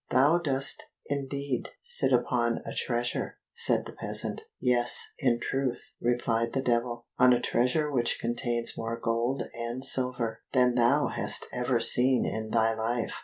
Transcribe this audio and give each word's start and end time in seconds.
"Thou 0.09 0.39
dost 0.39 0.83
indeed 1.05 1.69
sit 1.79 2.11
upon 2.11 2.61
a 2.65 2.73
treasure!" 2.73 3.37
said 3.53 3.85
the 3.85 3.91
peasant. 3.93 4.41
"Yes, 4.59 5.11
in 5.19 5.39
truth," 5.39 5.93
replied 6.01 6.53
the 6.53 6.63
Devil, 6.63 7.05
"on 7.19 7.33
a 7.33 7.39
treasure 7.39 7.91
which 7.91 8.17
contains 8.19 8.75
more 8.75 8.99
gold 8.99 9.43
and 9.53 9.85
silver 9.85 10.41
than 10.53 10.73
thou 10.73 11.05
hast 11.09 11.45
ever 11.53 11.79
seen 11.79 12.25
in 12.25 12.49
thy 12.49 12.73
life!" 12.73 13.13